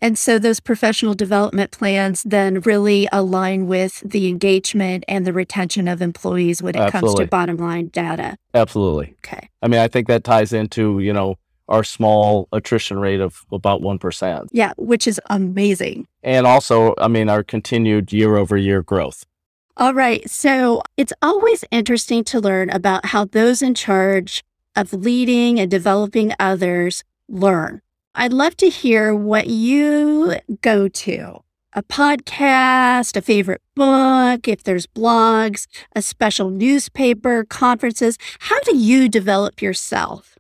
And 0.02 0.18
so 0.18 0.38
those 0.38 0.60
professional 0.60 1.14
development 1.14 1.72
plans 1.72 2.22
then 2.22 2.60
really 2.60 3.06
align 3.12 3.66
with 3.66 4.00
the 4.00 4.28
engagement 4.28 5.04
and 5.06 5.26
the 5.26 5.32
retention 5.32 5.88
of 5.88 6.00
employees 6.00 6.62
when 6.62 6.74
it 6.74 6.80
Absolutely. 6.80 7.08
comes 7.08 7.20
to 7.20 7.26
bottom 7.26 7.56
line 7.58 7.88
data. 7.88 8.36
Absolutely. 8.54 9.14
Okay. 9.24 9.50
I 9.62 9.68
mean, 9.68 9.80
I 9.80 9.88
think 9.88 10.08
that 10.08 10.24
ties 10.24 10.52
into, 10.52 11.00
you 11.00 11.12
know, 11.12 11.36
our 11.68 11.84
small 11.84 12.48
attrition 12.52 12.98
rate 12.98 13.20
of 13.20 13.44
about 13.52 13.80
1%. 13.80 14.48
Yeah, 14.52 14.72
which 14.76 15.06
is 15.06 15.20
amazing. 15.30 16.06
And 16.22 16.46
also, 16.46 16.94
I 16.98 17.08
mean, 17.08 17.28
our 17.28 17.44
continued 17.44 18.12
year 18.12 18.36
over 18.36 18.56
year 18.56 18.82
growth. 18.82 19.24
All 19.80 19.94
right. 19.94 20.28
So 20.28 20.82
it's 20.98 21.12
always 21.22 21.64
interesting 21.70 22.22
to 22.24 22.38
learn 22.38 22.68
about 22.68 23.06
how 23.06 23.24
those 23.24 23.62
in 23.62 23.74
charge 23.74 24.44
of 24.76 24.92
leading 24.92 25.58
and 25.58 25.70
developing 25.70 26.34
others 26.38 27.02
learn. 27.30 27.80
I'd 28.14 28.34
love 28.34 28.58
to 28.58 28.68
hear 28.68 29.14
what 29.14 29.46
you 29.46 30.34
go 30.60 30.86
to 30.86 31.42
a 31.72 31.82
podcast, 31.82 33.16
a 33.16 33.22
favorite 33.22 33.62
book, 33.74 34.46
if 34.46 34.64
there's 34.64 34.86
blogs, 34.86 35.66
a 35.96 36.02
special 36.02 36.50
newspaper, 36.50 37.44
conferences. 37.44 38.18
How 38.40 38.60
do 38.60 38.76
you 38.76 39.08
develop 39.08 39.62
yourself? 39.62 40.36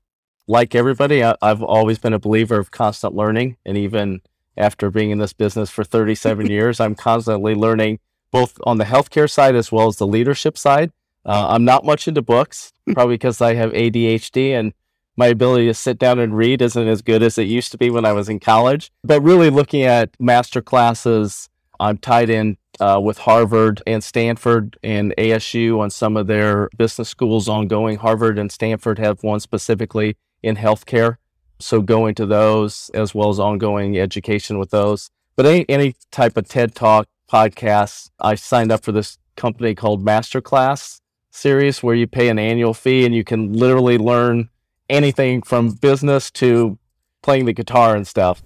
like 0.50 0.74
everybody, 0.74 1.22
I, 1.22 1.36
have 1.42 1.62
always 1.62 2.00
been 2.00 2.12
a 2.12 2.18
believer 2.18 2.58
of 2.58 2.72
constant 2.72 3.14
learning. 3.14 3.56
And 3.64 3.78
even 3.78 4.20
after 4.56 4.90
being 4.90 5.10
in 5.10 5.18
this 5.18 5.32
business 5.32 5.70
for 5.70 5.84
37 5.84 6.46
years, 6.50 6.80
I'm 6.80 6.96
constantly 6.96 7.54
learning 7.54 8.00
both 8.30 8.58
on 8.64 8.78
the 8.78 8.84
healthcare 8.84 9.30
side 9.30 9.54
as 9.54 9.70
well 9.72 9.88
as 9.88 9.96
the 9.96 10.06
leadership 10.06 10.56
side. 10.56 10.92
Uh, 11.24 11.48
I'm 11.50 11.64
not 11.64 11.84
much 11.84 12.08
into 12.08 12.22
books, 12.22 12.72
probably 12.92 13.14
because 13.14 13.40
I 13.40 13.54
have 13.54 13.72
ADHD 13.72 14.52
and 14.52 14.72
my 15.16 15.26
ability 15.26 15.66
to 15.66 15.74
sit 15.74 15.98
down 15.98 16.18
and 16.18 16.36
read 16.36 16.62
isn't 16.62 16.88
as 16.88 17.02
good 17.02 17.22
as 17.22 17.36
it 17.36 17.42
used 17.42 17.72
to 17.72 17.78
be 17.78 17.90
when 17.90 18.04
I 18.04 18.12
was 18.12 18.28
in 18.28 18.40
college. 18.40 18.90
But 19.04 19.20
really 19.20 19.50
looking 19.50 19.82
at 19.82 20.10
master 20.18 20.62
classes, 20.62 21.48
I'm 21.78 21.98
tied 21.98 22.30
in 22.30 22.56
uh, 22.80 23.00
with 23.02 23.18
Harvard 23.18 23.82
and 23.86 24.02
Stanford 24.02 24.78
and 24.82 25.14
ASU 25.18 25.78
on 25.78 25.90
some 25.90 26.16
of 26.16 26.26
their 26.26 26.70
business 26.76 27.08
schools 27.08 27.48
ongoing. 27.48 27.98
Harvard 27.98 28.38
and 28.38 28.50
Stanford 28.50 28.98
have 28.98 29.22
one 29.22 29.40
specifically 29.40 30.16
in 30.42 30.56
healthcare. 30.56 31.16
So 31.58 31.82
going 31.82 32.14
to 32.14 32.24
those 32.24 32.90
as 32.94 33.14
well 33.14 33.28
as 33.28 33.38
ongoing 33.38 33.98
education 33.98 34.58
with 34.58 34.70
those. 34.70 35.10
But 35.36 35.44
any, 35.44 35.68
any 35.68 35.94
type 36.10 36.38
of 36.38 36.48
TED 36.48 36.74
Talk 36.74 37.06
podcast, 37.30 38.10
I 38.20 38.34
signed 38.34 38.72
up 38.72 38.84
for 38.84 38.92
this 38.92 39.18
company 39.36 39.74
called 39.74 40.04
Masterclass 40.04 41.00
series 41.30 41.82
where 41.82 41.94
you 41.94 42.06
pay 42.06 42.28
an 42.28 42.38
annual 42.38 42.74
fee 42.74 43.04
and 43.04 43.14
you 43.14 43.24
can 43.24 43.52
literally 43.52 43.98
learn 43.98 44.48
anything 44.88 45.42
from 45.42 45.70
business 45.70 46.30
to 46.32 46.78
playing 47.22 47.44
the 47.44 47.52
guitar 47.52 47.94
and 47.94 48.06
stuff. 48.06 48.42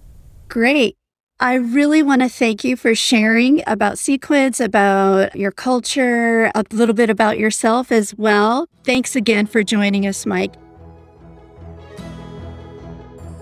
Great. 0.47 0.95
I 1.39 1.55
really 1.55 2.01
want 2.01 2.21
to 2.21 2.29
thank 2.29 2.63
you 2.63 2.77
for 2.77 2.95
sharing 2.95 3.61
about 3.67 3.95
CQuence, 3.95 4.63
about 4.63 5.35
your 5.35 5.51
culture, 5.51 6.49
a 6.55 6.63
little 6.71 6.95
bit 6.95 7.09
about 7.09 7.37
yourself 7.37 7.91
as 7.91 8.15
well. 8.15 8.69
Thanks 8.85 9.17
again 9.17 9.45
for 9.45 9.61
joining 9.61 10.07
us, 10.07 10.25
Mike. 10.25 10.53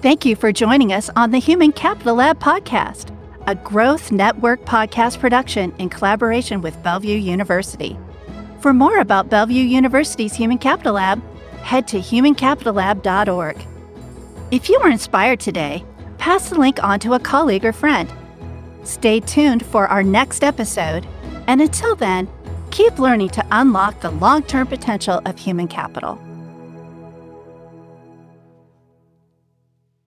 Thank 0.02 0.26
you 0.26 0.36
for 0.36 0.52
joining 0.52 0.92
us 0.92 1.10
on 1.16 1.32
the 1.32 1.38
Human 1.38 1.72
Capital 1.72 2.16
Lab 2.16 2.40
podcast, 2.40 3.13
a 3.48 3.56
growth 3.56 4.12
network 4.12 4.64
podcast 4.66 5.20
production 5.20 5.74
in 5.78 5.90
collaboration 5.90 6.62
with 6.62 6.82
Bellevue 6.82 7.18
University. 7.18 7.98
For 8.62 8.74
more 8.74 9.00
about 9.00 9.30
Bellevue 9.30 9.64
University's 9.64 10.34
Human 10.34 10.58
Capital 10.58 10.94
Lab, 10.94 11.22
head 11.58 11.88
to 11.90 11.98
humancapitallab.org. 11.98 13.58
If 14.52 14.70
you 14.70 14.80
were 14.80 14.90
inspired 14.90 15.40
today, 15.42 15.84
pass 16.18 16.50
the 16.50 16.60
link 16.60 16.82
on 16.84 17.00
to 17.02 17.14
a 17.14 17.20
colleague 17.20 17.66
or 17.66 17.74
friend. 17.74 18.12
Stay 18.84 19.20
tuned 19.20 19.66
for 19.66 19.88
our 19.88 20.04
next 20.04 20.44
episode, 20.44 21.06
and 21.48 21.62
until 21.62 21.96
then, 21.96 22.30
keep 22.72 22.98
learning 23.00 23.30
to 23.30 23.46
unlock 23.52 24.00
the 24.00 24.12
long 24.12 24.44
term 24.44 24.68
potential 24.68 25.22
of 25.26 25.38
human 25.38 25.68
capital. 25.68 26.18